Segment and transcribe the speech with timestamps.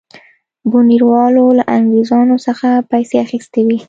[0.71, 3.77] بونیروالو له انګرېزانو څخه پیسې اخیستې وې.